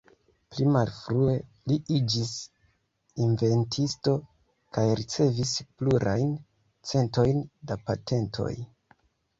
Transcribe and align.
Pli 0.53 0.63
malfrue, 0.75 1.35
li 1.71 1.77
iĝis 1.97 2.31
inventisto 3.27 4.17
kaj 4.79 4.87
ricevis 5.03 5.55
plurajn 5.69 6.35
centojn 6.95 7.49
da 7.73 7.81
patentoj. 7.91 8.53